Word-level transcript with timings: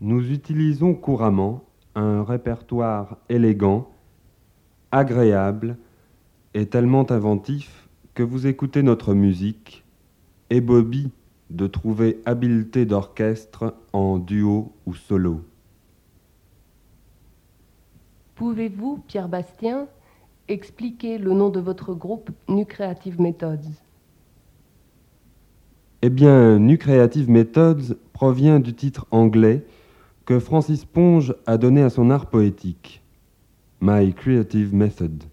Nous 0.00 0.30
utilisons 0.30 0.94
couramment 0.94 1.64
un 1.96 2.22
répertoire 2.22 3.16
élégant, 3.28 3.90
agréable 4.92 5.76
et 6.54 6.66
tellement 6.66 7.10
inventif 7.10 7.88
que 8.14 8.22
vous 8.22 8.46
écoutez 8.46 8.84
notre 8.84 9.12
musique 9.12 9.84
et 10.50 10.60
Bobby 10.60 11.10
de 11.50 11.66
trouver 11.66 12.20
habileté 12.26 12.86
d'orchestre 12.86 13.74
en 13.92 14.18
duo 14.18 14.72
ou 14.86 14.94
solo. 14.94 15.40
Pouvez-vous, 18.36 19.02
Pierre 19.08 19.28
Bastien, 19.28 19.88
expliquer 20.46 21.18
le 21.18 21.32
nom 21.32 21.48
de 21.48 21.58
votre 21.58 21.92
groupe 21.92 22.30
New 22.48 22.64
Creative 22.64 23.20
Methods? 23.20 23.72
Eh 26.02 26.10
bien, 26.10 26.60
New 26.60 26.78
Creative 26.78 27.28
Methods 27.28 27.96
provient 28.12 28.60
du 28.60 28.74
titre 28.74 29.08
anglais 29.10 29.66
que 30.28 30.38
Francis 30.40 30.84
Ponge 30.84 31.34
a 31.46 31.56
donné 31.56 31.80
à 31.80 31.88
son 31.88 32.10
art 32.10 32.26
poétique, 32.26 33.02
My 33.80 34.12
Creative 34.12 34.74
Method. 34.74 35.24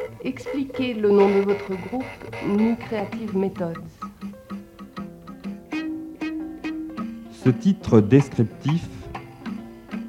Bastien, 0.00 0.18
expliquer 0.24 0.94
le 0.94 1.10
nom 1.10 1.28
de 1.28 1.40
votre 1.40 1.68
groupe 1.88 2.04
New 2.46 2.76
Creative 2.76 3.36
Methods 3.36 3.72
Ce 7.32 7.50
titre 7.50 8.00
descriptif, 8.00 8.86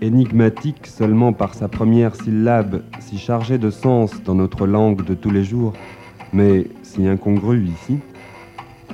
énigmatique 0.02 0.88
seulement 0.88 1.34
par 1.34 1.54
sa 1.54 1.68
première 1.68 2.16
syllabe, 2.16 2.84
si 3.00 3.18
chargé 3.18 3.58
de 3.58 3.70
sens 3.70 4.22
dans 4.24 4.36
notre 4.36 4.66
langue 4.66 5.04
de 5.04 5.14
tous 5.14 5.32
les 5.32 5.44
jours, 5.44 5.74
mais 6.34 6.68
si 6.84 7.08
incongru 7.08 7.66
ici, 7.66 8.00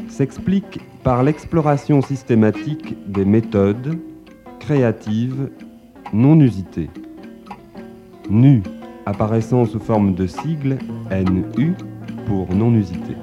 s'explique 0.09 0.79
par 1.03 1.23
l'exploration 1.23 2.01
systématique 2.01 2.95
des 3.07 3.25
méthodes 3.25 3.97
créatives 4.59 5.49
non 6.13 6.39
usitées. 6.39 6.89
Nu 8.29 8.61
apparaissant 9.07 9.65
sous 9.65 9.79
forme 9.79 10.13
de 10.15 10.27
sigle 10.27 10.77
NU 11.09 11.73
pour 12.25 12.53
non 12.53 12.73
usité. 12.73 13.15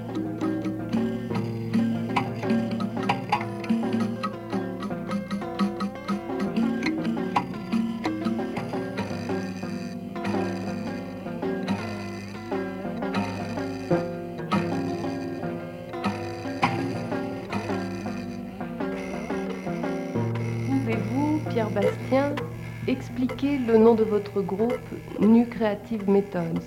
Le 23.67 23.79
nom 23.79 23.95
de 23.95 24.05
votre 24.05 24.43
groupe 24.43 24.79
New 25.21 25.47
Creative 25.47 26.09
Methods 26.09 26.61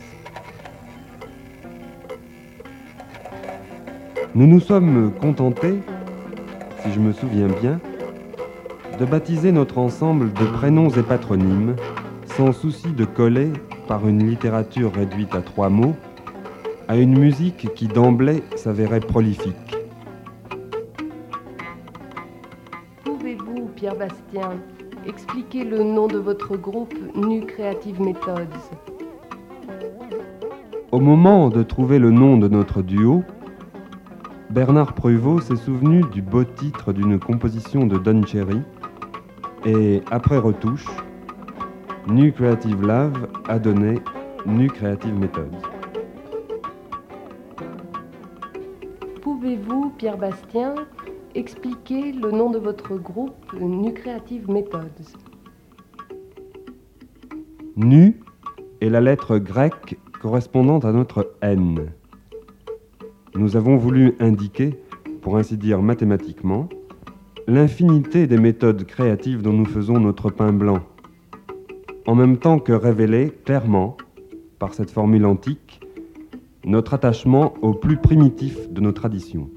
Nous 4.33 4.47
nous 4.47 4.59
sommes 4.59 5.11
contentés, 5.19 5.75
si 6.81 6.91
je 6.93 6.99
me 6.99 7.11
souviens 7.11 7.47
bien, 7.61 7.79
de 8.99 9.05
baptiser 9.05 9.51
notre 9.51 9.77
ensemble 9.77 10.33
de 10.33 10.45
prénoms 10.45 10.89
et 10.89 11.03
patronymes, 11.03 11.75
sans 12.35 12.51
souci 12.51 12.87
de 12.87 13.05
coller, 13.05 13.51
par 13.87 14.07
une 14.07 14.27
littérature 14.27 14.93
réduite 14.93 15.33
à 15.35 15.41
trois 15.41 15.69
mots, 15.69 15.95
à 16.87 16.97
une 16.97 17.17
musique 17.17 17.73
qui 17.75 17.87
d'emblée 17.87 18.43
s'avérait 18.55 18.99
prolifique. 18.99 19.77
Pouvez-vous, 23.03 23.69
Pierre 23.75 23.95
Bastien, 23.95 24.51
expliquer 25.07 25.63
le 25.63 25.83
nom 25.83 26.07
de 26.07 26.17
votre 26.17 26.57
groupe 26.57 26.93
New 27.15 27.45
Creative 27.45 28.01
Methods 28.01 28.71
Au 30.91 30.99
moment 30.99 31.49
de 31.49 31.63
trouver 31.63 31.97
le 31.97 32.11
nom 32.11 32.37
de 32.37 32.47
notre 32.47 32.81
duo, 32.81 33.23
Bernard 34.49 34.93
Pruvot 34.93 35.39
s'est 35.39 35.55
souvenu 35.55 36.03
du 36.11 36.21
beau 36.21 36.43
titre 36.43 36.91
d'une 36.93 37.19
composition 37.19 37.85
de 37.85 37.97
Don 37.97 38.23
Cherry 38.25 38.61
et, 39.65 40.01
après 40.11 40.37
retouche, 40.37 40.85
New 42.07 42.31
Creative 42.31 42.81
Love 42.81 43.27
a 43.47 43.59
donné 43.59 43.99
New 44.45 44.67
Creative 44.67 45.13
Methods. 45.13 45.61
Pouvez-vous, 49.21 49.93
Pierre 49.97 50.17
Bastien, 50.17 50.75
expliquer 51.37 52.13
le 52.13 52.31
nom 52.31 52.49
de 52.49 52.57
votre 52.57 52.95
groupe 52.95 53.53
New 53.53 53.93
Creative 53.93 54.49
Methods 54.49 55.15
Nu 57.75 58.19
est 58.81 58.89
la 58.89 59.01
lettre 59.01 59.37
grecque 59.37 59.99
correspondant 60.19 60.79
à 60.79 60.91
notre 60.91 61.35
N. 61.41 61.91
Nous 63.35 63.55
avons 63.55 63.77
voulu 63.77 64.15
indiquer, 64.19 64.79
pour 65.21 65.37
ainsi 65.37 65.57
dire 65.57 65.83
mathématiquement, 65.83 66.69
l'infinité 67.45 68.25
des 68.25 68.39
méthodes 68.39 68.85
créatives 68.85 69.43
dont 69.43 69.53
nous 69.53 69.65
faisons 69.65 69.99
notre 69.99 70.31
pain 70.31 70.51
blanc, 70.51 70.79
en 72.07 72.15
même 72.15 72.37
temps 72.37 72.57
que 72.57 72.73
révéler 72.73 73.29
clairement, 73.45 73.95
par 74.57 74.73
cette 74.73 74.89
formule 74.89 75.25
antique, 75.27 75.81
notre 76.65 76.95
attachement 76.95 77.53
au 77.61 77.75
plus 77.75 77.97
primitif 77.97 78.71
de 78.71 78.81
nos 78.81 78.91
traditions. 78.91 79.51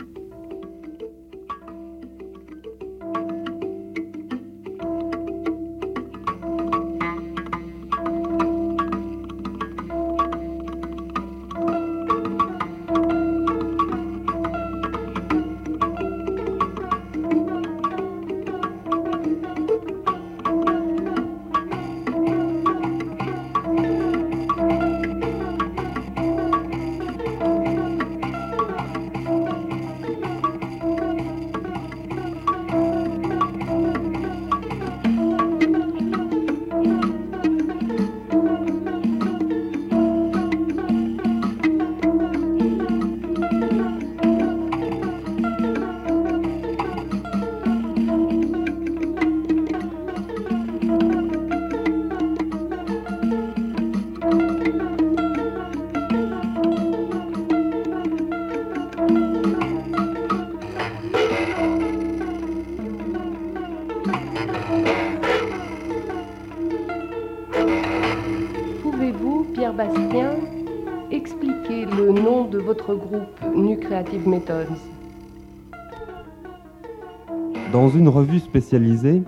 Dans 77.72 77.88
une 77.88 78.08
revue 78.08 78.40
spécialisée, 78.40 79.22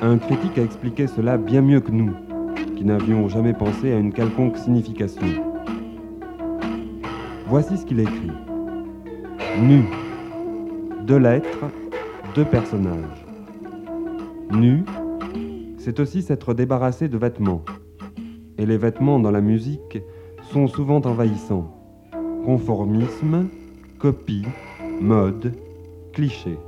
un 0.00 0.18
critique 0.18 0.56
a 0.58 0.62
expliqué 0.62 1.06
cela 1.06 1.36
bien 1.36 1.62
mieux 1.62 1.80
que 1.80 1.90
nous, 1.90 2.12
qui 2.76 2.84
n'avions 2.84 3.28
jamais 3.28 3.54
pensé 3.54 3.92
à 3.92 3.98
une 3.98 4.12
quelconque 4.12 4.56
signification. 4.56 5.26
Voici 7.48 7.76
ce 7.76 7.84
qu'il 7.86 8.00
écrit. 8.00 8.30
Nu. 9.60 9.84
Deux 11.06 11.18
lettres, 11.18 11.64
deux 12.34 12.44
personnages. 12.44 13.26
Nu, 14.52 14.84
c'est 15.78 15.98
aussi 15.98 16.22
s'être 16.22 16.54
débarrassé 16.54 17.08
de 17.08 17.18
vêtements. 17.18 17.64
Et 18.58 18.66
les 18.66 18.76
vêtements 18.76 19.18
dans 19.18 19.30
la 19.30 19.40
musique 19.40 19.98
sont 20.52 20.66
souvent 20.66 21.00
envahissants. 21.04 21.72
Conformisme, 22.44 23.48
copie, 23.98 24.46
mode, 25.00 25.52
cliché. 26.12 26.58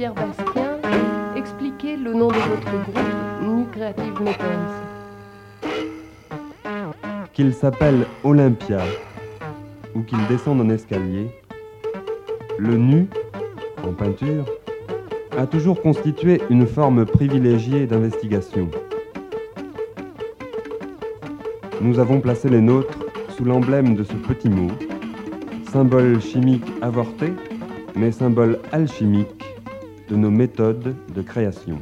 Pierre 0.00 0.14
Bastien, 0.14 0.78
expliquer 1.36 1.94
le 1.94 2.14
nom 2.14 2.28
de 2.28 2.32
votre 2.32 2.70
groupe 2.70 2.98
Nu 3.42 3.66
Creative 3.70 4.18
Methods 4.22 4.72
Qu'il 7.34 7.52
s'appelle 7.52 8.06
Olympia 8.24 8.80
ou 9.94 10.00
qu'il 10.00 10.26
descende 10.26 10.62
en 10.62 10.70
escalier, 10.70 11.30
le 12.56 12.78
nu, 12.78 13.08
en 13.86 13.92
peinture, 13.92 14.46
a 15.36 15.46
toujours 15.46 15.82
constitué 15.82 16.40
une 16.48 16.66
forme 16.66 17.04
privilégiée 17.04 17.86
d'investigation. 17.86 18.70
Nous 21.82 21.98
avons 21.98 22.22
placé 22.22 22.48
les 22.48 22.62
nôtres 22.62 23.00
sous 23.36 23.44
l'emblème 23.44 23.96
de 23.96 24.04
ce 24.04 24.14
petit 24.14 24.48
mot, 24.48 24.70
symbole 25.70 26.22
chimique 26.22 26.72
avorté, 26.80 27.34
mais 27.94 28.12
symbole 28.12 28.60
alchimique 28.72 29.49
de 30.10 30.16
nos 30.16 30.30
méthodes 30.30 30.94
de 31.14 31.22
création. 31.22 31.80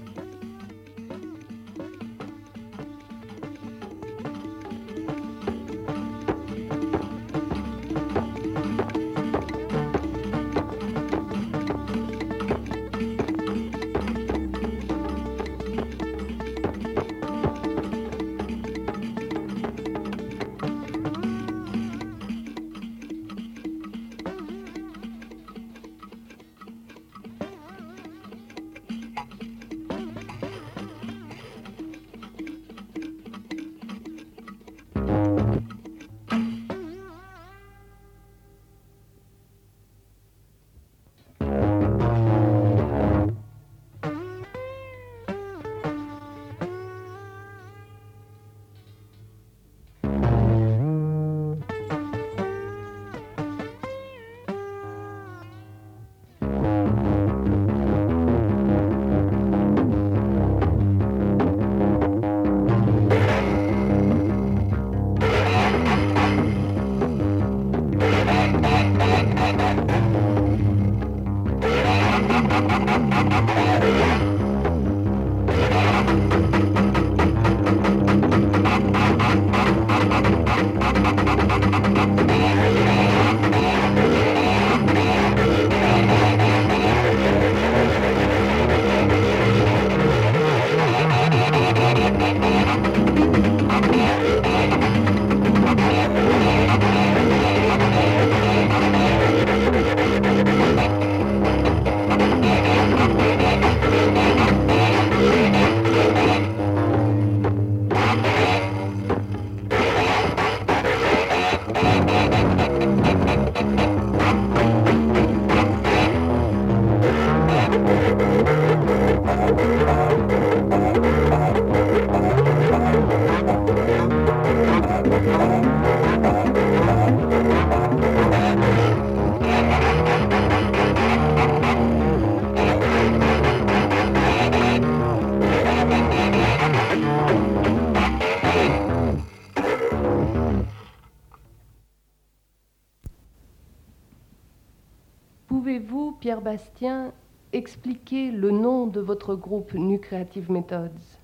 Bastien, 146.79 147.13
expliquer 147.53 148.31
le 148.31 148.53
nom 148.53 148.87
de 148.87 149.01
votre 149.01 149.35
groupe 149.35 149.75
New 149.75 149.99
Creative 149.99 150.49
Methods 150.49 151.19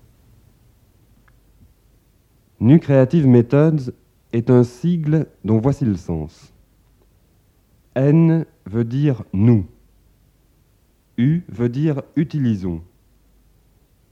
New 2.59 2.77
Creative 2.77 3.25
Methods 3.25 3.93
est 4.33 4.49
un 4.49 4.65
sigle 4.65 5.27
dont 5.45 5.59
voici 5.59 5.85
le 5.85 5.95
sens. 5.95 6.53
N 7.95 8.45
veut 8.65 8.83
dire 8.83 9.23
nous. 9.31 9.65
U 11.17 11.43
veut 11.47 11.69
dire 11.69 12.01
utilisons. 12.17 12.81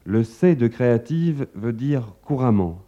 Le 0.05 0.23
C 0.23 0.55
de 0.55 0.67
créative 0.67 1.47
veut 1.55 1.73
dire 1.73 2.15
couramment. 2.23 2.79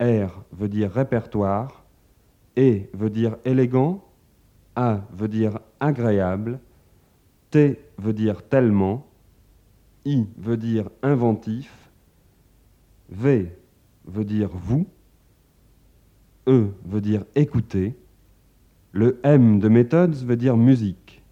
R 0.00 0.42
veut 0.50 0.68
dire 0.68 0.90
répertoire. 0.90 1.84
E 2.58 2.80
veut 2.94 3.10
dire 3.10 3.36
élégant. 3.44 4.02
A 4.74 5.02
veut 5.12 5.28
dire 5.28 5.60
agréable. 5.78 6.58
T 7.52 7.78
veut 7.98 8.14
dire 8.14 8.42
tellement. 8.48 9.06
I 10.06 10.26
veut 10.38 10.56
dire 10.56 10.88
inventif. 11.02 11.90
V 13.10 13.52
veut 14.06 14.24
dire 14.24 14.48
vous. 14.48 14.86
E 16.48 16.70
veut 16.86 17.02
dire 17.02 17.24
écouter. 17.34 17.94
Le 18.92 19.20
M 19.22 19.58
de 19.58 19.68
méthode 19.68 20.14
veut 20.14 20.36
dire 20.36 20.56
musique. 20.56 21.22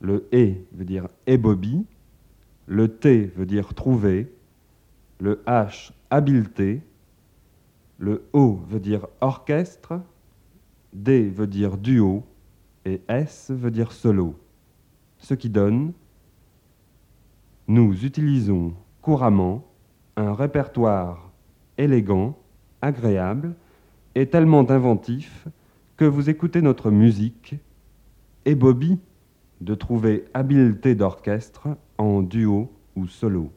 Le 0.00 0.28
E 0.34 0.56
veut 0.72 0.84
dire 0.84 1.08
ébobie. 1.26 1.86
Le 2.66 2.88
T 2.88 3.32
veut 3.36 3.46
dire 3.46 3.72
trouver. 3.72 4.30
Le 5.18 5.42
H, 5.46 5.92
habileté. 6.10 6.82
Le 7.98 8.22
O 8.34 8.60
veut 8.68 8.80
dire 8.80 9.06
orchestre. 9.22 10.02
D 10.92 11.30
veut 11.30 11.46
dire 11.46 11.78
duo. 11.78 12.22
Et 12.84 13.00
S 13.08 13.50
veut 13.50 13.70
dire 13.70 13.92
solo. 13.92 14.36
Ce 15.20 15.34
qui 15.34 15.48
donne 15.48 15.92
nous 17.70 18.04
utilisons 18.04 18.74
couramment 19.00 19.64
un 20.16 20.34
répertoire 20.34 21.30
élégant, 21.78 22.36
agréable 22.82 23.54
et 24.16 24.26
tellement 24.26 24.68
inventif 24.68 25.46
que 25.96 26.04
vous 26.04 26.28
écoutez 26.30 26.62
notre 26.62 26.90
musique 26.90 27.54
et 28.44 28.56
Bobby 28.56 28.98
de 29.60 29.76
trouver 29.76 30.24
habileté 30.34 30.96
d'orchestre 30.96 31.68
en 31.96 32.22
duo 32.22 32.72
ou 32.96 33.06
solo. 33.06 33.52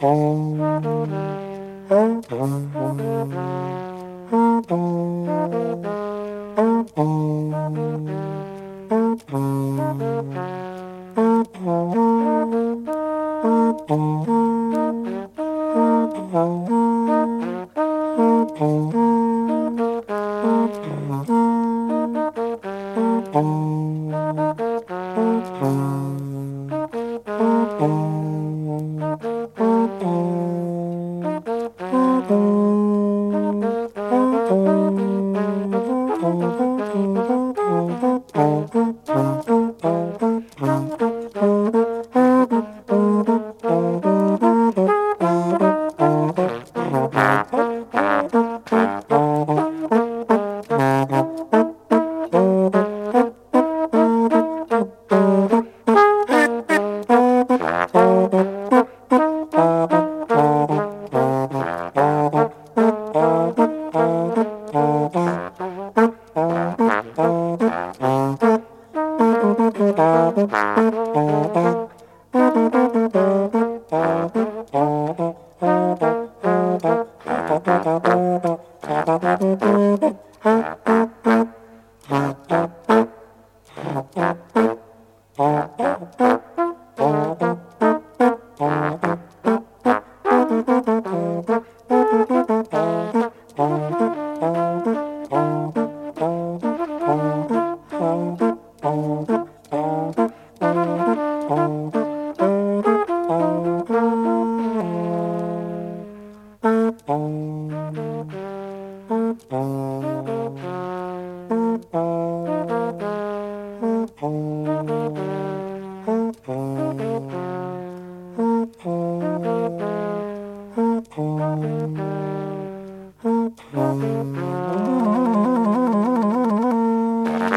Oh, 0.00 0.56
oh, 1.90 2.22
oh, 2.30 2.70
oh. 2.76 3.73
Oh. 32.26 32.73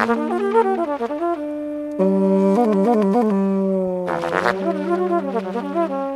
Thank 0.08 0.30
you. 5.90 6.07